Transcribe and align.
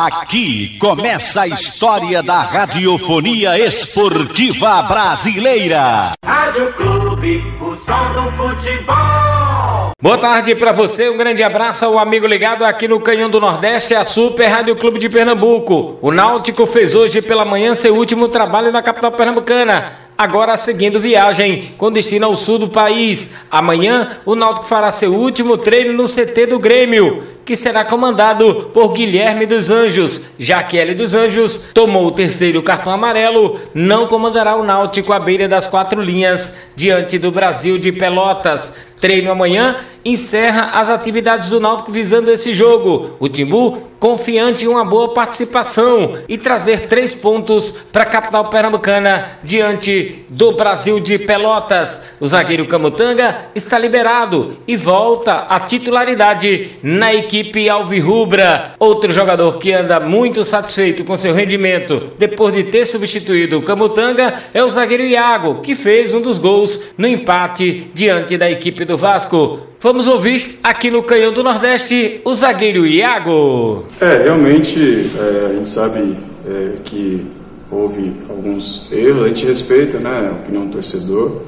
Aqui 0.00 0.78
começa 0.78 1.40
a 1.40 1.48
história 1.48 2.22
da 2.22 2.38
radiofonia 2.38 3.58
esportiva 3.58 4.80
brasileira. 4.82 6.12
Rádio 6.24 6.72
Clube, 6.74 7.42
o 7.60 7.74
som 7.84 8.12
do 8.12 8.30
futebol. 8.36 9.90
Boa 10.00 10.16
tarde 10.18 10.54
para 10.54 10.70
você, 10.70 11.08
um 11.08 11.16
grande 11.16 11.42
abraço 11.42 11.84
ao 11.84 11.98
amigo 11.98 12.28
ligado 12.28 12.64
aqui 12.64 12.86
no 12.86 13.00
Canhão 13.00 13.28
do 13.28 13.40
Nordeste, 13.40 13.92
a 13.92 14.04
Super 14.04 14.46
Rádio 14.46 14.76
Clube 14.76 15.00
de 15.00 15.08
Pernambuco. 15.08 15.98
O 16.00 16.12
Náutico 16.12 16.64
fez 16.64 16.94
hoje 16.94 17.20
pela 17.20 17.44
manhã 17.44 17.74
seu 17.74 17.96
último 17.96 18.28
trabalho 18.28 18.70
na 18.70 18.80
capital 18.80 19.10
pernambucana 19.10 20.06
agora 20.16 20.56
seguindo 20.56 20.98
viagem 21.00 21.74
com 21.76 21.90
destino 21.90 22.26
ao 22.26 22.36
sul 22.36 22.58
do 22.60 22.68
país. 22.68 23.38
Amanhã, 23.50 24.18
o 24.24 24.36
Náutico 24.36 24.66
fará 24.66 24.92
seu 24.92 25.12
último 25.12 25.56
treino 25.56 25.92
no 25.92 26.04
CT 26.04 26.46
do 26.46 26.58
Grêmio 26.60 27.37
que 27.48 27.56
será 27.56 27.82
comandado 27.82 28.68
por 28.74 28.92
Guilherme 28.92 29.46
dos 29.46 29.70
Anjos. 29.70 30.32
Já 30.38 30.62
que 30.62 30.76
L 30.76 30.94
dos 30.94 31.14
Anjos 31.14 31.70
tomou 31.72 32.06
o 32.06 32.10
terceiro 32.10 32.62
cartão 32.62 32.92
amarelo, 32.92 33.58
não 33.72 34.06
comandará 34.06 34.54
o 34.54 34.62
Náutico 34.62 35.14
à 35.14 35.18
beira 35.18 35.48
das 35.48 35.66
quatro 35.66 36.02
linhas 36.02 36.60
diante 36.76 37.16
do 37.16 37.30
Brasil 37.32 37.78
de 37.78 37.90
Pelotas. 37.90 38.82
Treino 39.00 39.30
amanhã 39.30 39.76
encerra 40.10 40.70
as 40.74 40.90
atividades 40.90 41.48
do 41.48 41.60
Náutico 41.60 41.90
visando 41.90 42.30
esse 42.30 42.52
jogo. 42.52 43.16
O 43.18 43.28
Timbu 43.28 43.88
confiante 43.98 44.64
em 44.64 44.68
uma 44.68 44.84
boa 44.84 45.12
participação 45.12 46.18
e 46.28 46.38
trazer 46.38 46.86
três 46.86 47.14
pontos 47.14 47.84
para 47.92 48.04
a 48.04 48.06
capital 48.06 48.48
pernambucana 48.48 49.38
diante 49.42 50.24
do 50.28 50.52
Brasil 50.52 51.00
de 51.00 51.18
Pelotas. 51.18 52.10
O 52.20 52.26
zagueiro 52.26 52.66
Camutanga 52.66 53.46
está 53.54 53.78
liberado 53.78 54.56
e 54.66 54.76
volta 54.76 55.46
à 55.48 55.58
titularidade 55.60 56.78
na 56.82 57.12
equipe 57.12 57.68
Alvirrubra. 57.68 58.74
Outro 58.78 59.12
jogador 59.12 59.58
que 59.58 59.72
anda 59.72 59.98
muito 59.98 60.44
satisfeito 60.44 61.04
com 61.04 61.16
seu 61.16 61.34
rendimento 61.34 62.12
depois 62.18 62.54
de 62.54 62.64
ter 62.64 62.86
substituído 62.86 63.58
o 63.58 63.62
Camutanga 63.62 64.34
é 64.54 64.62
o 64.62 64.70
zagueiro 64.70 65.02
Iago, 65.02 65.60
que 65.60 65.74
fez 65.74 66.14
um 66.14 66.20
dos 66.20 66.38
gols 66.38 66.90
no 66.96 67.06
empate 67.06 67.90
diante 67.92 68.36
da 68.36 68.50
equipe 68.50 68.84
do 68.84 68.96
Vasco. 68.96 69.60
Vamos 69.80 70.08
ouvir 70.08 70.58
aqui 70.60 70.90
no 70.90 71.04
Canhão 71.04 71.32
do 71.32 71.40
Nordeste 71.40 72.20
o 72.24 72.34
zagueiro 72.34 72.84
Iago. 72.84 73.84
É, 74.00 74.24
realmente 74.24 75.08
é, 75.16 75.46
a 75.52 75.54
gente 75.54 75.70
sabe 75.70 76.16
é, 76.44 76.72
que 76.84 77.24
houve 77.70 78.12
alguns 78.28 78.90
erros, 78.90 79.22
a 79.22 79.28
gente 79.28 79.46
respeita 79.46 79.98
né, 79.98 80.30
a 80.30 80.32
opinião 80.32 80.66
do 80.66 80.72
torcedor, 80.72 81.42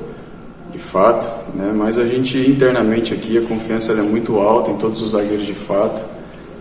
de 0.72 0.78
fato, 0.78 1.28
né, 1.56 1.72
mas 1.74 1.98
a 1.98 2.06
gente 2.06 2.38
internamente 2.38 3.12
aqui 3.12 3.36
a 3.36 3.42
confiança 3.42 3.94
é 3.94 4.02
muito 4.02 4.38
alta 4.38 4.70
em 4.70 4.76
todos 4.76 5.02
os 5.02 5.10
zagueiros 5.10 5.44
de 5.44 5.54
fato, 5.54 6.00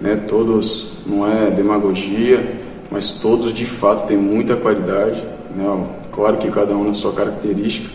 né, 0.01 0.15
todos, 0.27 0.93
não 1.05 1.31
é 1.31 1.51
demagogia, 1.51 2.61
mas 2.89 3.19
todos 3.19 3.53
de 3.53 3.67
fato 3.67 4.07
têm 4.07 4.17
muita 4.17 4.55
qualidade, 4.55 5.23
né, 5.55 5.87
claro 6.11 6.37
que 6.37 6.49
cada 6.49 6.73
um 6.75 6.83
na 6.83 6.95
sua 6.95 7.13
característica, 7.13 7.89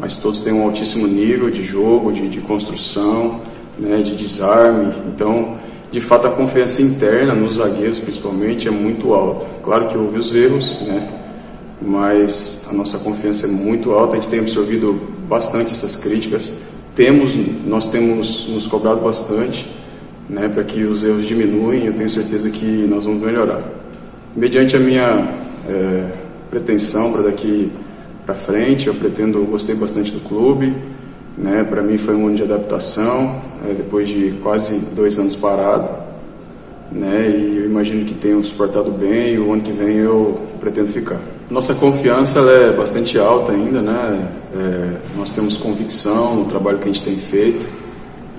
mas 0.00 0.16
todos 0.16 0.40
têm 0.40 0.54
um 0.54 0.64
altíssimo 0.64 1.06
nível 1.06 1.50
de 1.50 1.62
jogo, 1.62 2.10
de, 2.10 2.26
de 2.26 2.40
construção, 2.40 3.42
né, 3.78 3.98
de 3.98 4.16
desarme. 4.16 4.94
Então, 5.08 5.58
de 5.92 6.00
fato, 6.00 6.26
a 6.26 6.30
confiança 6.30 6.80
interna 6.80 7.34
nos 7.34 7.56
zagueiros, 7.56 7.98
principalmente, 7.98 8.66
é 8.66 8.70
muito 8.70 9.12
alta. 9.12 9.46
Claro 9.62 9.88
que 9.88 9.98
houve 9.98 10.18
os 10.18 10.34
erros, 10.34 10.80
né, 10.86 11.06
mas 11.82 12.62
a 12.70 12.72
nossa 12.72 12.98
confiança 13.00 13.46
é 13.46 13.50
muito 13.50 13.92
alta. 13.92 14.14
A 14.16 14.20
gente 14.20 14.30
tem 14.30 14.40
absorvido 14.40 14.98
bastante 15.28 15.74
essas 15.74 15.96
críticas. 15.96 16.54
Temos, 16.96 17.36
nós 17.66 17.90
temos 17.90 18.48
nos 18.48 18.66
cobrado 18.66 19.02
bastante, 19.02 19.70
né, 20.30 20.48
para 20.48 20.64
que 20.64 20.82
os 20.82 21.04
erros 21.04 21.26
diminuem. 21.26 21.84
Eu 21.84 21.92
tenho 21.92 22.08
certeza 22.08 22.48
que 22.48 22.86
nós 22.88 23.04
vamos 23.04 23.20
melhorar. 23.20 23.62
Mediante 24.34 24.76
a 24.76 24.80
minha 24.80 25.28
é, 25.68 26.06
pretensão 26.48 27.12
para 27.12 27.22
daqui 27.22 27.70
para 28.30 28.34
frente. 28.34 28.86
Eu 28.86 28.94
pretendo, 28.94 29.38
eu 29.38 29.44
gostei 29.44 29.74
bastante 29.74 30.12
do 30.12 30.20
clube, 30.20 30.74
né? 31.36 31.64
Para 31.64 31.82
mim 31.82 31.98
foi 31.98 32.14
um 32.14 32.26
ano 32.26 32.36
de 32.36 32.42
adaptação, 32.42 33.40
é, 33.68 33.74
depois 33.74 34.08
de 34.08 34.34
quase 34.42 34.78
dois 34.94 35.18
anos 35.18 35.34
parado, 35.34 35.88
né? 36.92 37.28
E 37.28 37.58
eu 37.58 37.64
imagino 37.66 38.04
que 38.04 38.14
tenho 38.14 38.42
suportado 38.44 38.90
bem. 38.90 39.34
E 39.34 39.38
o 39.38 39.52
ano 39.52 39.62
que 39.62 39.72
vem 39.72 39.96
eu 39.96 40.40
pretendo 40.60 40.88
ficar. 40.88 41.20
Nossa 41.50 41.74
confiança 41.74 42.38
é 42.40 42.72
bastante 42.72 43.18
alta 43.18 43.52
ainda, 43.52 43.82
né? 43.82 44.28
É, 44.54 44.96
nós 45.16 45.30
temos 45.30 45.56
convicção 45.56 46.36
no 46.36 46.44
trabalho 46.44 46.78
que 46.78 46.88
a 46.88 46.92
gente 46.92 47.02
tem 47.02 47.16
feito 47.16 47.66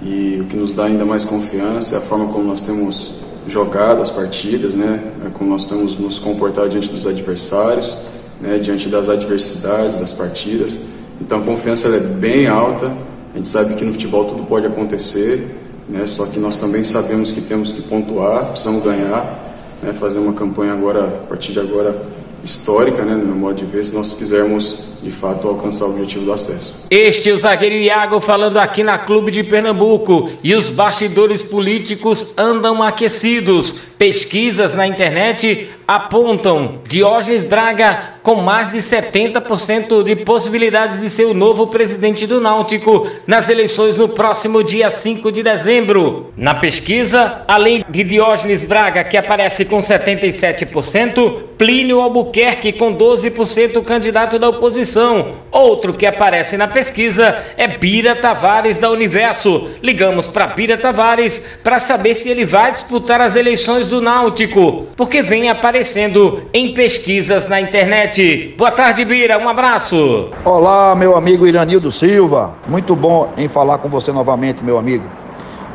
e 0.01 0.39
o 0.41 0.45
que 0.45 0.55
nos 0.55 0.71
dá 0.71 0.85
ainda 0.85 1.05
mais 1.05 1.23
confiança 1.25 1.95
é 1.95 1.97
a 1.97 2.01
forma 2.01 2.27
como 2.27 2.45
nós 2.45 2.61
temos 2.61 3.21
jogado 3.47 4.01
as 4.01 4.09
partidas, 4.09 4.73
né? 4.73 5.03
É 5.25 5.29
como 5.29 5.49
nós 5.49 5.65
temos 5.65 5.99
nos 5.99 6.17
comportado 6.17 6.69
diante 6.69 6.89
dos 6.89 7.05
adversários 7.05 8.20
né, 8.41 8.57
diante 8.57 8.89
das 8.89 9.07
adversidades 9.07 9.99
das 9.99 10.11
partidas. 10.11 10.77
Então 11.19 11.39
a 11.39 11.43
confiança 11.43 11.87
é 11.87 11.99
bem 11.99 12.47
alta. 12.47 12.91
A 13.33 13.37
gente 13.37 13.47
sabe 13.47 13.75
que 13.75 13.85
no 13.85 13.93
futebol 13.93 14.25
tudo 14.25 14.43
pode 14.43 14.65
acontecer, 14.65 15.55
né, 15.87 16.05
só 16.05 16.25
que 16.25 16.39
nós 16.39 16.57
também 16.57 16.83
sabemos 16.83 17.31
que 17.31 17.41
temos 17.41 17.71
que 17.71 17.83
pontuar, 17.83 18.47
precisamos 18.47 18.83
ganhar, 18.83 19.55
né, 19.81 19.93
fazer 19.93 20.19
uma 20.19 20.33
campanha 20.33 20.73
agora, 20.73 21.05
a 21.05 21.27
partir 21.27 21.53
de 21.53 21.59
agora, 21.59 21.95
histórica, 22.43 23.03
né, 23.03 23.13
no 23.13 23.25
meu 23.25 23.35
modo 23.35 23.55
de 23.55 23.65
ver, 23.65 23.85
se 23.85 23.93
nós 23.93 24.13
quisermos 24.13 24.91
de 25.01 25.11
fato 25.11 25.47
alcançar 25.47 25.85
o 25.85 25.91
objetivo 25.91 26.25
do 26.25 26.33
acesso. 26.33 26.73
Este 26.89 27.29
é 27.29 27.33
o 27.33 27.39
zagueiro 27.39 27.75
Iago 27.75 28.19
falando 28.19 28.57
aqui 28.57 28.83
na 28.83 28.97
Clube 28.99 29.31
de 29.31 29.43
Pernambuco 29.43 30.29
e 30.43 30.53
os 30.53 30.69
bastidores 30.69 31.41
políticos 31.41 32.33
andam 32.37 32.83
aquecidos. 32.83 33.83
Pesquisas 33.97 34.75
na 34.75 34.85
internet 34.85 35.69
apontam 35.87 36.79
Diógenes 36.87 37.43
Braga 37.43 38.10
com 38.23 38.35
mais 38.35 38.71
de 38.71 38.77
70% 38.77 40.03
de 40.03 40.15
possibilidades 40.17 41.01
de 41.01 41.09
ser 41.09 41.25
o 41.25 41.33
novo 41.33 41.67
presidente 41.67 42.27
do 42.27 42.39
Náutico 42.39 43.07
nas 43.25 43.49
eleições 43.49 43.97
no 43.97 44.09
próximo 44.09 44.63
dia 44.63 44.89
5 44.89 45.31
de 45.31 45.43
dezembro. 45.43 46.31
Na 46.37 46.53
pesquisa, 46.53 47.43
além 47.47 47.83
de 47.89 48.03
Diógenes 48.03 48.63
Braga, 48.63 49.03
que 49.03 49.17
aparece 49.17 49.65
com 49.65 49.79
77%, 49.79 51.43
Plínio 51.61 52.01
Albuquerque 52.01 52.73
com 52.73 52.91
12% 52.91 53.83
candidato 53.83 54.39
da 54.39 54.49
oposição. 54.49 55.33
Outro 55.51 55.93
que 55.93 56.07
aparece 56.07 56.57
na 56.57 56.67
pesquisa 56.67 57.37
é 57.55 57.67
Bira 57.67 58.15
Tavares 58.15 58.79
da 58.79 58.89
Universo. 58.89 59.69
Ligamos 59.79 60.27
para 60.27 60.47
Bira 60.47 60.75
Tavares 60.75 61.59
para 61.63 61.77
saber 61.77 62.15
se 62.15 62.29
ele 62.29 62.47
vai 62.47 62.71
disputar 62.71 63.21
as 63.21 63.35
eleições 63.35 63.89
do 63.89 64.01
Náutico, 64.01 64.87
porque 64.97 65.21
vem 65.21 65.49
aparecendo 65.49 66.41
em 66.51 66.73
pesquisas 66.73 67.47
na 67.47 67.61
internet. 67.61 68.55
Boa 68.57 68.71
tarde, 68.71 69.05
Bira, 69.05 69.37
um 69.37 69.47
abraço. 69.47 70.31
Olá, 70.43 70.95
meu 70.95 71.15
amigo 71.15 71.45
Iranildo 71.45 71.91
Silva. 71.91 72.55
Muito 72.67 72.95
bom 72.95 73.31
em 73.37 73.47
falar 73.47 73.77
com 73.77 73.87
você 73.87 74.11
novamente, 74.11 74.63
meu 74.63 74.79
amigo. 74.79 75.05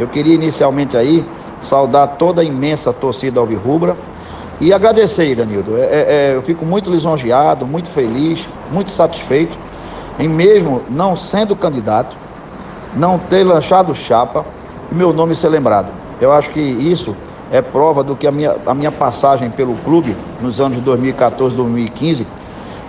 Eu 0.00 0.08
queria 0.08 0.34
inicialmente 0.34 0.96
aí 0.96 1.24
saudar 1.62 2.16
toda 2.16 2.42
a 2.42 2.44
imensa 2.44 2.92
torcida 2.92 3.38
alvirrubra 3.38 3.96
e 4.60 4.72
agradecer, 4.72 5.26
Iranildo. 5.26 5.76
É, 5.76 5.80
é, 5.80 5.86
é, 5.86 6.32
eu 6.34 6.42
fico 6.42 6.64
muito 6.64 6.90
lisonjeado, 6.90 7.66
muito 7.66 7.88
feliz, 7.88 8.46
muito 8.72 8.90
satisfeito 8.90 9.56
em 10.18 10.28
mesmo 10.28 10.82
não 10.88 11.16
sendo 11.16 11.54
candidato, 11.54 12.16
não 12.94 13.18
ter 13.18 13.44
lanchado 13.44 13.94
chapa 13.94 14.44
e 14.90 14.94
meu 14.94 15.12
nome 15.12 15.34
ser 15.34 15.48
lembrado. 15.48 15.88
Eu 16.20 16.32
acho 16.32 16.50
que 16.50 16.60
isso 16.60 17.14
é 17.52 17.60
prova 17.60 18.02
do 18.02 18.16
que 18.16 18.26
a 18.26 18.32
minha, 18.32 18.56
a 18.66 18.74
minha 18.74 18.90
passagem 18.90 19.50
pelo 19.50 19.74
clube 19.76 20.16
nos 20.40 20.60
anos 20.60 20.78
de 20.78 20.82
2014, 20.82 21.54
2015 21.54 22.26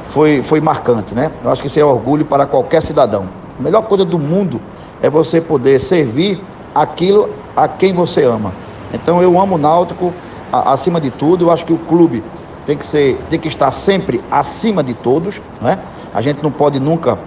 foi, 0.08 0.42
foi 0.42 0.62
marcante, 0.62 1.14
né? 1.14 1.32
Eu 1.44 1.52
acho 1.52 1.62
que 1.62 1.68
isso 1.68 1.80
é 1.80 1.84
orgulho 1.84 2.26
para 2.26 2.46
qualquer 2.46 2.82
cidadão. 2.82 3.28
A 3.60 3.62
melhor 3.62 3.84
coisa 3.84 4.06
do 4.06 4.18
mundo 4.18 4.62
é 5.02 5.10
você 5.10 5.42
poder 5.42 5.80
servir 5.82 6.42
aquilo 6.74 7.30
a 7.56 7.68
quem 7.68 7.94
você 7.94 8.24
ama. 8.24 8.54
Então 8.94 9.22
eu 9.22 9.40
amo 9.40 9.56
o 9.56 9.58
Náutico 9.58 10.14
acima 10.52 11.00
de 11.00 11.12
tudo. 11.12 11.46
Eu 11.46 11.52
acho 11.52 11.66
que 11.66 11.74
o 11.74 11.78
clube 11.78 12.24
tem 12.66 12.78
que 12.78 12.86
ser, 12.86 13.18
tem 13.30 13.40
que 13.40 13.48
estar 13.48 13.72
sempre 13.72 14.22
acima 14.30 14.84
de 14.84 14.94
todos, 14.94 15.42
né? 15.62 15.80
A 16.14 16.22
gente 16.22 16.44
não 16.44 16.52
pode 16.52 16.80
nunca 16.80 17.18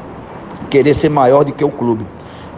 querer 0.68 0.94
ser 0.94 1.08
maior 1.08 1.44
do 1.44 1.52
que 1.52 1.64
o 1.64 1.70
clube. 1.70 2.04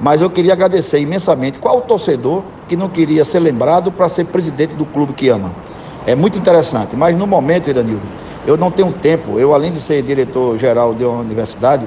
Mas 0.01 0.21
eu 0.21 0.29
queria 0.29 0.53
agradecer 0.53 0.99
imensamente. 0.99 1.59
Qual 1.59 1.79
o 1.79 1.81
torcedor 1.83 2.43
que 2.69 2.77
não 2.77 2.89
queria 2.89 3.25
ser 3.25 3.39
lembrado 3.39 3.93
para 3.93 4.09
ser 4.09 4.25
presidente 4.27 4.75
do 4.75 4.85
clube 4.85 5.13
que 5.13 5.29
ama? 5.29 5.53
É 6.05 6.17
muito 6.17 6.37
interessante. 6.37 6.97
Mas 6.97 7.17
no 7.17 7.27
momento, 7.27 7.71
Iranildo, 7.71 8.03
eu 8.45 8.57
não 8.57 8.71
tenho 8.71 8.91
tempo. 8.93 9.39
Eu, 9.39 9.55
além 9.55 9.71
de 9.71 9.81
ser 9.81 10.03
diretor-geral 10.03 10.93
de 10.95 11.05
uma 11.05 11.21
universidade, 11.21 11.87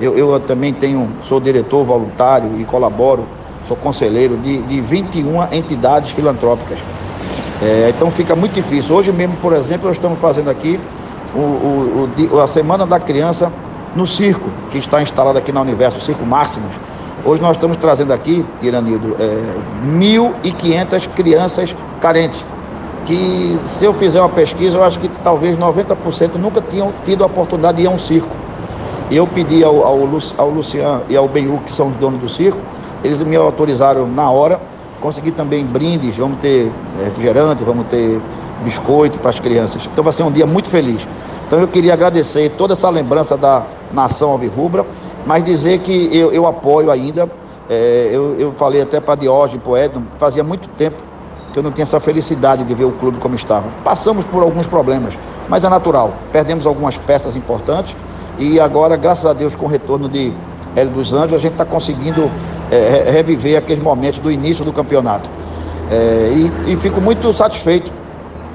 eu, 0.00 0.16
eu, 0.16 0.38
também 0.38 0.72
tenho, 0.72 1.08
sou 1.22 1.40
diretor 1.40 1.84
voluntário 1.84 2.60
e 2.60 2.64
colaboro, 2.64 3.26
sou 3.66 3.76
conselheiro 3.76 4.36
de, 4.36 4.62
de 4.62 4.80
21 4.80 5.52
entidades 5.52 6.10
filantrópicas. 6.10 6.78
É, 7.62 7.92
então 7.94 8.10
fica 8.10 8.36
muito 8.36 8.52
difícil. 8.52 8.94
Hoje 8.94 9.12
mesmo, 9.12 9.36
por 9.36 9.52
exemplo, 9.52 9.86
nós 9.86 9.96
estamos 9.96 10.18
fazendo 10.18 10.50
aqui 10.50 10.78
o, 11.34 12.08
o, 12.32 12.40
a 12.40 12.48
Semana 12.48 12.86
da 12.86 13.00
Criança 13.00 13.52
no 13.94 14.06
circo, 14.06 14.48
que 14.70 14.78
está 14.78 15.00
instalado 15.00 15.38
aqui 15.38 15.52
na 15.52 15.60
Universo, 15.60 15.98
o 15.98 16.00
Circo 16.00 16.24
Máximos. 16.26 16.74
Hoje 17.24 17.42
nós 17.42 17.56
estamos 17.56 17.76
trazendo 17.78 18.12
aqui, 18.12 18.44
Iranildo, 18.62 19.16
é, 19.18 19.86
1.500 19.86 21.08
crianças 21.08 21.74
carentes. 22.00 22.44
que 23.06 23.58
se 23.66 23.84
eu 23.84 23.94
fizer 23.94 24.20
uma 24.20 24.28
pesquisa, 24.28 24.76
eu 24.76 24.82
acho 24.82 24.98
que 24.98 25.08
talvez 25.22 25.56
90% 25.56 26.34
nunca 26.34 26.60
tinham 26.60 26.92
tido 27.04 27.22
a 27.22 27.26
oportunidade 27.26 27.78
de 27.78 27.84
ir 27.84 27.86
a 27.86 27.90
um 27.90 27.98
circo. 27.98 28.28
E 29.08 29.16
eu 29.16 29.26
pedi 29.26 29.62
ao, 29.62 29.84
ao, 29.84 30.00
ao 30.38 30.50
Luciano 30.50 31.02
e 31.08 31.16
ao 31.16 31.28
Benhu, 31.28 31.58
que 31.64 31.72
são 31.72 31.88
os 31.88 31.96
donos 31.96 32.20
do 32.20 32.28
circo, 32.28 32.58
eles 33.04 33.20
me 33.20 33.36
autorizaram 33.36 34.06
na 34.08 34.28
hora. 34.30 34.60
Consegui 35.00 35.30
também 35.30 35.64
brindes, 35.64 36.16
vamos 36.16 36.38
ter 36.38 36.70
refrigerante, 37.04 37.62
vamos 37.64 37.86
ter 37.86 38.20
biscoito 38.64 39.18
para 39.18 39.30
as 39.30 39.38
crianças. 39.38 39.88
Então 39.92 40.02
vai 40.02 40.12
ser 40.12 40.22
um 40.22 40.30
dia 40.30 40.46
muito 40.46 40.68
feliz. 40.68 41.06
Então 41.46 41.60
eu 41.60 41.68
queria 41.68 41.92
agradecer 41.92 42.50
toda 42.58 42.72
essa 42.72 42.88
lembrança 42.88 43.36
da 43.36 43.64
nação 43.92 44.30
alvirrubra, 44.30 44.84
mas 45.24 45.44
dizer 45.44 45.80
que 45.80 46.10
eu, 46.16 46.32
eu 46.32 46.46
apoio 46.46 46.90
ainda. 46.90 47.30
É, 47.68 48.10
eu, 48.12 48.36
eu 48.38 48.52
falei 48.56 48.80
até 48.80 49.00
para 49.00 49.16
Diógenes, 49.16 49.62
para 49.62 49.84
Edno, 49.84 50.06
fazia 50.18 50.44
muito 50.44 50.68
tempo 50.70 51.02
que 51.52 51.58
eu 51.58 51.62
não 51.62 51.72
tinha 51.72 51.82
essa 51.82 51.98
felicidade 51.98 52.62
de 52.64 52.74
ver 52.74 52.84
o 52.84 52.92
clube 52.92 53.18
como 53.18 53.34
estava. 53.34 53.66
Passamos 53.82 54.24
por 54.24 54.42
alguns 54.42 54.66
problemas, 54.66 55.14
mas 55.48 55.64
é 55.64 55.68
natural. 55.68 56.12
Perdemos 56.32 56.66
algumas 56.66 56.96
peças 56.96 57.34
importantes 57.34 57.96
e 58.38 58.60
agora, 58.60 58.96
graças 58.96 59.24
a 59.24 59.32
Deus, 59.32 59.56
com 59.56 59.66
o 59.66 59.68
retorno 59.68 60.08
de 60.08 60.32
Hélio 60.76 60.92
dos 60.92 61.12
Anjos, 61.12 61.34
a 61.34 61.38
gente 61.38 61.52
está 61.52 61.64
conseguindo 61.64 62.30
é, 62.70 63.10
reviver 63.10 63.58
aqueles 63.58 63.82
momentos 63.82 64.20
do 64.20 64.30
início 64.30 64.64
do 64.64 64.72
campeonato. 64.72 65.28
É, 65.90 66.32
e, 66.66 66.72
e 66.72 66.76
fico 66.76 67.00
muito 67.00 67.32
satisfeito 67.32 67.92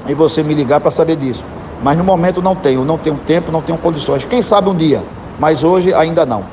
em 0.08 0.14
você 0.14 0.44
me 0.44 0.54
ligar 0.54 0.80
para 0.80 0.92
saber 0.92 1.16
disso. 1.16 1.44
Mas 1.84 1.98
no 1.98 2.04
momento 2.04 2.42
não 2.42 2.56
tenho, 2.56 2.84
não 2.86 2.98
tenho 2.98 3.18
tempo, 3.18 3.52
não 3.52 3.62
tenho 3.62 3.78
condições. 3.78 4.24
Quem 4.24 4.42
sabe 4.42 4.70
um 4.70 4.76
dia, 4.76 5.04
mas 5.40 5.64
hoje 5.64 5.94
ainda 5.94 6.26
não. 6.26 6.44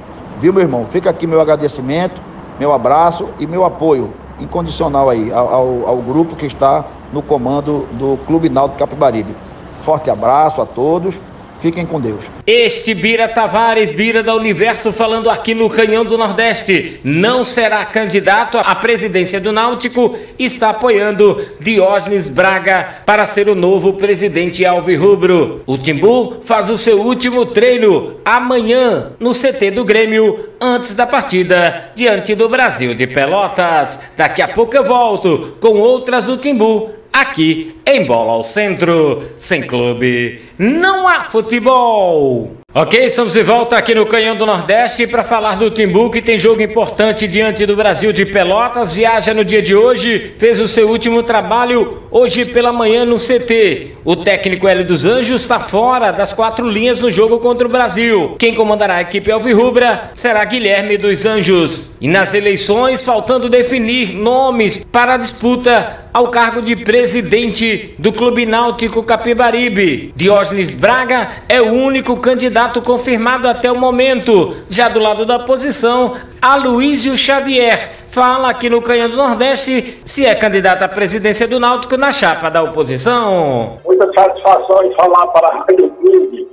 Viu, 0.40 0.52
meu 0.52 0.62
irmão? 0.62 0.86
Fica 0.88 1.10
aqui 1.10 1.26
meu 1.26 1.40
agradecimento, 1.40 2.20
meu 2.58 2.72
abraço 2.72 3.28
e 3.38 3.46
meu 3.46 3.64
apoio 3.64 4.12
incondicional 4.40 5.10
aí 5.10 5.32
ao, 5.32 5.86
ao 5.86 5.96
grupo 5.98 6.36
que 6.36 6.46
está 6.46 6.84
no 7.12 7.20
comando 7.20 7.86
do 7.92 8.18
Clube 8.26 8.48
Náutico 8.48 8.78
Capibaribe. 8.78 9.34
Forte 9.82 10.10
abraço 10.10 10.60
a 10.60 10.66
todos 10.66 11.18
Fiquem 11.60 11.84
com 11.84 12.00
Deus. 12.00 12.24
Este 12.46 12.94
Bira 12.94 13.28
Tavares, 13.28 13.90
Bira 13.90 14.22
da 14.22 14.34
Universo, 14.34 14.92
falando 14.92 15.28
aqui 15.28 15.54
no 15.54 15.68
Canhão 15.68 16.04
do 16.04 16.16
Nordeste, 16.16 17.00
não 17.02 17.42
será 17.42 17.84
candidato 17.84 18.58
à 18.58 18.74
presidência 18.74 19.40
do 19.40 19.52
Náutico, 19.52 20.16
está 20.38 20.70
apoiando 20.70 21.44
Diógenes 21.58 22.28
Braga 22.28 23.02
para 23.04 23.26
ser 23.26 23.48
o 23.48 23.54
novo 23.54 23.94
presidente 23.94 24.64
Alvirrubro. 24.64 25.62
O 25.66 25.76
Timbu 25.76 26.38
faz 26.42 26.70
o 26.70 26.78
seu 26.78 27.00
último 27.00 27.44
treino 27.44 28.14
amanhã 28.24 29.12
no 29.18 29.32
CT 29.32 29.72
do 29.72 29.84
Grêmio, 29.84 30.48
antes 30.60 30.94
da 30.94 31.06
partida 31.06 31.90
diante 31.94 32.34
do 32.34 32.48
Brasil 32.48 32.94
de 32.94 33.06
Pelotas. 33.06 34.10
Daqui 34.16 34.42
a 34.42 34.48
pouco 34.48 34.76
eu 34.76 34.84
volto 34.84 35.56
com 35.60 35.78
outras 35.78 36.26
do 36.26 36.36
Timbu 36.36 36.97
aqui 37.20 37.74
em 37.86 38.04
Bola 38.04 38.32
ao 38.32 38.42
Centro. 38.42 39.30
Sem 39.36 39.66
clube, 39.66 40.40
não 40.58 41.06
há 41.06 41.24
futebol. 41.24 42.58
Ok, 42.74 43.00
estamos 43.00 43.32
de 43.32 43.42
volta 43.42 43.76
aqui 43.76 43.94
no 43.94 44.04
Canhão 44.04 44.36
do 44.36 44.44
Nordeste 44.44 45.06
para 45.06 45.24
falar 45.24 45.58
do 45.58 45.70
Timbu, 45.70 46.10
que 46.10 46.20
tem 46.20 46.38
jogo 46.38 46.60
importante 46.62 47.26
diante 47.26 47.64
do 47.64 47.74
Brasil 47.74 48.12
de 48.12 48.26
Pelotas. 48.26 48.94
Viaja 48.94 49.32
no 49.32 49.42
dia 49.42 49.62
de 49.62 49.74
hoje, 49.74 50.34
fez 50.38 50.60
o 50.60 50.68
seu 50.68 50.88
último 50.90 51.22
trabalho 51.22 52.02
hoje 52.10 52.44
pela 52.46 52.72
manhã 52.72 53.04
no 53.04 53.16
CT. 53.16 53.96
O 54.04 54.16
técnico 54.16 54.66
Hélio 54.66 54.84
dos 54.84 55.04
Anjos 55.04 55.42
está 55.42 55.60
fora 55.60 56.10
das 56.10 56.32
quatro 56.32 56.66
linhas 56.66 57.00
no 57.00 57.10
jogo 57.10 57.38
contra 57.38 57.66
o 57.66 57.70
Brasil. 57.70 58.36
Quem 58.38 58.54
comandará 58.54 58.96
a 58.96 59.02
equipe 59.02 59.30
Alvirrubra 59.30 60.10
será 60.14 60.44
Guilherme 60.44 60.96
dos 60.96 61.24
Anjos. 61.24 61.94
E 62.00 62.08
nas 62.08 62.34
eleições, 62.34 63.02
faltando 63.02 63.48
definir 63.48 64.14
nomes 64.14 64.84
para 64.84 65.14
a 65.14 65.18
disputa 65.18 66.08
ao 66.12 66.28
cargo 66.28 66.62
de 66.62 66.74
presidente 66.74 67.94
do 67.98 68.12
Clube 68.12 68.46
Náutico 68.46 69.02
Capibaribe. 69.02 70.12
Diógenes 70.16 70.72
Braga 70.72 71.42
é 71.48 71.60
o 71.60 71.72
único 71.72 72.16
candidato 72.16 72.80
confirmado 72.82 73.46
até 73.46 73.70
o 73.70 73.78
momento. 73.78 74.56
Já 74.68 74.88
do 74.88 74.98
lado 74.98 75.24
da 75.24 75.36
oposição, 75.36 76.16
Aloysio 76.40 77.16
Xavier 77.16 77.97
fala 78.08 78.50
aqui 78.50 78.70
no 78.70 78.82
Canhão 78.82 79.08
do 79.08 79.16
Nordeste 79.16 80.00
se 80.04 80.26
é 80.26 80.34
candidato 80.34 80.82
à 80.82 80.88
presidência 80.88 81.46
do 81.46 81.60
Náutico 81.60 81.96
na 81.96 82.10
chapa 82.10 82.50
da 82.50 82.62
oposição. 82.62 83.78
Muita 83.84 84.10
satisfação 84.12 84.84
em 84.84 84.94
falar 84.94 85.26
para 85.28 85.48
a 85.48 85.58
Rádio 85.58 85.90
Clube. 85.90 86.48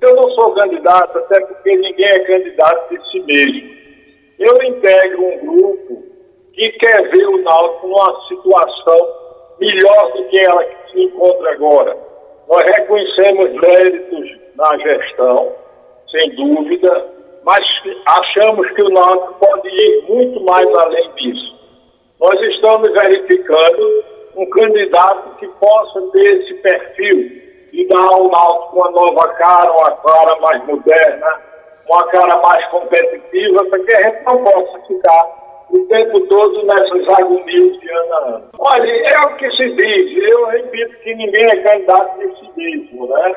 Eu 0.00 0.14
não 0.14 0.30
sou 0.30 0.54
candidato, 0.54 1.18
até 1.18 1.40
porque 1.40 1.76
ninguém 1.76 2.06
é 2.06 2.18
candidato 2.20 2.90
de 2.90 3.10
si 3.10 3.20
mesmo. 3.20 3.78
Eu 4.38 4.54
integro 4.68 5.24
um 5.24 5.46
grupo 5.46 6.04
que 6.52 6.70
quer 6.72 7.10
ver 7.10 7.26
o 7.26 7.42
Náutico 7.42 7.88
numa 7.88 8.28
situação 8.28 8.98
melhor 9.58 10.12
do 10.12 10.24
que 10.28 10.38
ela 10.40 10.64
que 10.64 10.92
se 10.92 11.02
encontra 11.02 11.52
agora. 11.52 11.96
Nós 12.48 12.64
reconhecemos 12.64 13.50
méritos 13.60 14.38
na 14.54 14.78
gestão, 14.78 15.52
sem 16.10 16.34
dúvida, 16.36 17.17
mas 17.48 17.64
achamos 18.04 18.70
que 18.72 18.84
o 18.84 18.90
Náutico 18.90 19.32
pode 19.40 19.68
ir 19.68 20.04
muito 20.06 20.38
mais 20.44 20.66
além 20.66 21.10
disso. 21.14 21.56
Nós 22.20 22.38
estamos 22.42 22.92
verificando 22.92 24.04
um 24.36 24.44
candidato 24.50 25.34
que 25.38 25.48
possa 25.48 25.98
ter 26.12 26.42
esse 26.42 26.54
perfil 26.56 27.42
e 27.72 27.88
dar 27.88 28.04
ao 28.04 28.28
Náutico 28.28 28.76
uma 28.76 28.90
nova 28.90 29.28
cara, 29.32 29.72
uma 29.72 29.90
cara 29.92 30.40
mais 30.42 30.66
moderna, 30.66 31.40
uma 31.88 32.06
cara 32.08 32.36
mais 32.42 32.66
competitiva, 32.66 33.64
para 33.64 33.78
que 33.78 33.96
a 33.96 34.10
gente 34.10 34.24
não 34.24 34.44
possa 34.44 34.86
ficar 34.86 35.64
o 35.70 35.78
tempo 35.86 36.20
todo 36.26 36.66
nessas 36.66 37.18
agonias 37.18 37.80
de 37.80 37.90
ano 37.90 38.12
a 38.12 38.24
ano. 38.26 38.48
Olha, 38.58 38.92
é 38.92 39.18
o 39.26 39.36
que 39.36 39.50
se 39.52 39.70
diz, 39.70 40.30
eu 40.30 40.44
repito 40.48 40.98
que 40.98 41.14
ninguém 41.14 41.46
é 41.46 41.62
candidato 41.62 42.18
mesmo, 42.18 43.06
né? 43.06 43.34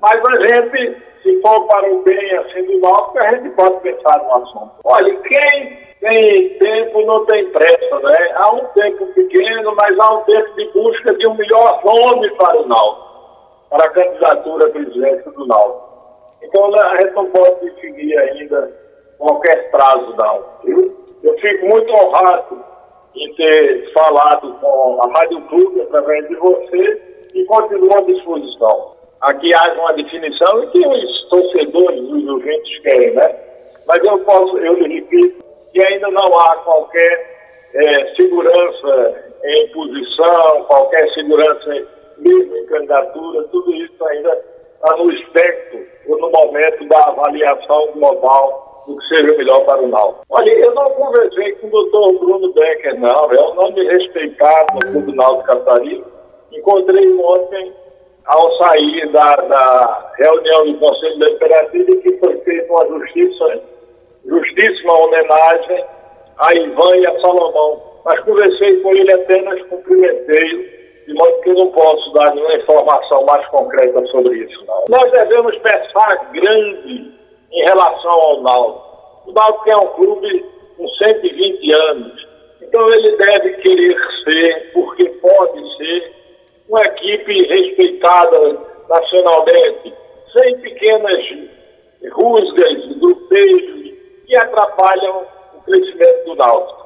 Mas 0.00 0.20
a 0.26 0.42
gente, 0.42 1.13
se 1.24 1.40
for 1.40 1.66
para 1.66 1.90
o 1.90 2.02
bem 2.02 2.36
assim 2.36 2.64
do 2.66 2.78
nosso, 2.80 3.12
a 3.16 3.34
gente 3.34 3.48
pode 3.56 3.80
pensar 3.80 4.22
no 4.22 4.34
assunto. 4.34 4.72
Olha, 4.84 5.16
quem 5.22 5.78
tem 5.98 6.58
tempo 6.58 7.00
não 7.06 7.24
tem 7.24 7.50
pressa, 7.50 7.98
né? 7.98 8.32
Há 8.34 8.54
um 8.54 8.64
tempo 8.74 9.06
pequeno, 9.14 9.74
mas 9.74 9.98
há 9.98 10.14
um 10.14 10.24
tempo 10.24 10.54
de 10.54 10.70
busca 10.72 11.14
de 11.14 11.26
um 11.26 11.34
melhor 11.34 11.82
nome 11.82 12.30
para 12.36 12.60
o 12.60 12.68
Náutico, 12.68 13.66
para 13.70 13.84
a 13.86 13.90
candidatura 13.90 14.70
à 14.70 15.30
do 15.30 15.46
Náutico. 15.46 15.94
Então 16.42 16.76
a 16.76 17.00
gente 17.00 17.14
não 17.14 17.26
pode 17.30 17.60
definir 17.60 18.18
ainda 18.18 18.70
qualquer 19.16 19.70
prazo, 19.70 20.14
não. 20.18 20.44
Eu, 20.66 20.94
eu 21.22 21.38
fico 21.38 21.66
muito 21.68 21.90
honrado 21.90 22.62
em 23.16 23.34
ter 23.34 23.92
falado 23.94 24.52
com 24.60 25.00
a 25.02 25.18
Rádio 25.18 25.40
Clube 25.48 25.80
através 25.80 26.28
de 26.28 26.34
você 26.34 27.02
e 27.34 27.44
continuo 27.46 27.96
à 27.96 28.02
disposição 28.02 28.93
aqui 29.24 29.50
haja 29.54 29.80
uma 29.80 29.92
definição 29.94 30.62
e 30.62 30.66
que 30.68 30.86
os 30.86 31.28
torcedores, 31.28 32.00
os 32.00 32.28
ouvintes 32.28 32.78
querem, 32.80 33.14
né? 33.14 33.36
Mas 33.86 34.04
eu 34.04 34.18
posso, 34.20 34.58
eu 34.58 34.74
lhe 34.74 34.94
repito, 34.94 35.44
que 35.72 35.86
ainda 35.86 36.08
não 36.10 36.38
há 36.38 36.56
qualquer 36.56 37.70
é, 37.74 38.14
segurança 38.14 39.32
em 39.44 39.68
posição, 39.72 40.64
qualquer 40.66 41.12
segurança 41.12 41.86
mesmo 42.18 42.56
em 42.56 42.66
candidatura, 42.66 43.42
tudo 43.44 43.74
isso 43.74 44.06
ainda 44.06 44.44
está 44.74 44.96
no 44.96 45.10
espectro 45.12 45.86
ou 46.08 46.18
no 46.18 46.30
momento 46.30 46.88
da 46.88 46.98
avaliação 47.08 47.88
global 47.94 48.84
do 48.86 48.96
que 48.96 49.08
seja 49.08 49.36
melhor 49.36 49.64
para 49.64 49.82
o 49.82 49.88
Náutico. 49.88 50.24
Olha, 50.30 50.52
eu 50.52 50.74
não 50.74 50.90
conversei 50.90 51.52
com 51.52 51.66
o 51.66 51.70
doutor 51.70 52.18
Bruno 52.18 52.52
Becker, 52.52 53.00
não, 53.00 53.32
é 53.32 53.50
um 53.50 53.54
nome 53.54 53.84
respeitado 53.84 54.66
no 54.74 54.92
Clube 54.92 55.16
Náutico 55.16 55.44
Catarina. 55.44 56.04
Encontrei 56.52 57.12
ontem 57.14 57.72
ao 58.26 58.56
sair 58.56 59.10
da, 59.12 59.34
da 59.36 60.12
reunião 60.16 60.72
do 60.72 60.78
Conselho 60.78 61.28
Imperatriz 61.28 62.02
que 62.02 62.16
foi 62.18 62.38
feita 62.40 62.72
uma 62.72 62.86
justiça, 62.98 63.60
justíssima 64.24 64.92
homenagem 65.04 65.84
a 66.38 66.56
Ivan 66.56 66.96
e 66.96 67.08
a 67.08 67.20
Salomão. 67.20 67.80
Mas 68.04 68.20
conversei 68.20 68.80
com 68.80 68.94
ele 68.94 69.14
apenas 69.14 69.62
cumprimentei 69.62 70.74
de 71.06 71.14
modo 71.14 71.40
que 71.42 71.50
eu 71.50 71.54
não 71.54 71.70
posso 71.70 72.12
dar 72.14 72.34
nenhuma 72.34 72.54
informação 72.56 73.24
mais 73.26 73.46
concreta 73.48 74.04
sobre 74.06 74.38
isso. 74.38 74.64
Não. 74.66 74.84
Nós 74.88 75.10
devemos 75.12 75.56
pensar 75.58 76.30
grande 76.32 77.12
em 77.52 77.64
relação 77.64 78.10
ao 78.10 78.42
Náutico. 78.42 78.84
O 79.26 79.32
Náutico 79.32 79.70
é 79.70 79.76
um 79.76 79.88
clube 79.94 80.44
com 80.76 80.88
120 80.88 81.74
anos, 81.90 82.26
então 82.62 82.90
ele 82.90 83.16
deve 83.16 83.52
querer 83.58 83.96
ser, 84.24 84.70
porque 84.72 85.08
pode 85.08 85.76
ser, 85.76 86.12
uma 86.68 86.80
equipe 86.80 87.46
respeitada 87.46 88.58
nacionalmente, 88.88 89.94
sem 90.32 90.58
pequenas 90.60 91.24
rusgas, 92.12 92.98
grupeiros 92.98 93.92
que 94.26 94.36
atrapalham 94.36 95.26
o 95.56 95.62
crescimento 95.62 96.24
do 96.26 96.34
Náutico. 96.36 96.84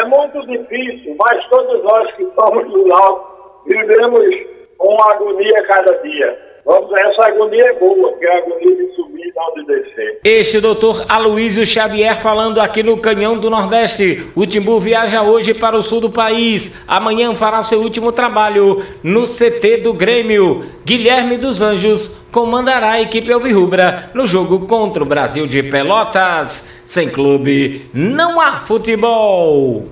É 0.00 0.04
muito 0.04 0.46
difícil, 0.46 1.16
mas 1.18 1.48
todos 1.48 1.82
nós 1.82 2.12
que 2.14 2.26
somos 2.34 2.70
do 2.70 2.86
Náutico 2.86 3.62
vivemos 3.66 4.58
com 4.78 4.96
agonia 5.12 5.62
cada 5.66 5.92
dia. 5.98 6.47
Vamos, 6.64 6.90
essa 6.92 7.26
agonia 7.26 7.62
é 7.64 7.78
boa, 7.78 8.12
que 8.18 8.26
é 8.26 8.34
a 8.34 8.38
agonia 8.38 8.76
de 8.76 8.94
subir 8.94 9.32
não 9.38 9.54
de 9.54 9.64
descer. 9.66 10.20
Este 10.24 10.60
doutor 10.60 11.04
Aloysio 11.08 11.64
Xavier 11.64 12.16
falando 12.16 12.60
aqui 12.60 12.82
no 12.82 12.98
Canhão 12.98 13.38
do 13.38 13.48
Nordeste. 13.48 14.28
O 14.34 14.44
Timbu 14.44 14.78
viaja 14.78 15.22
hoje 15.22 15.54
para 15.54 15.76
o 15.76 15.82
sul 15.82 16.00
do 16.00 16.10
país. 16.10 16.82
Amanhã 16.86 17.32
fará 17.34 17.62
seu 17.62 17.80
último 17.80 18.10
trabalho 18.10 18.82
no 19.02 19.22
CT 19.22 19.78
do 19.78 19.94
Grêmio. 19.94 20.64
Guilherme 20.84 21.36
dos 21.36 21.62
Anjos 21.62 22.20
comandará 22.32 22.92
a 22.92 23.00
equipe 23.00 23.32
Alvirrubra 23.32 24.10
no 24.12 24.26
jogo 24.26 24.66
contra 24.66 25.02
o 25.02 25.06
Brasil 25.06 25.46
de 25.46 25.62
Pelotas. 25.62 26.82
Sem 26.84 27.08
clube, 27.08 27.86
não 27.92 28.40
há 28.40 28.60
futebol. 28.60 29.84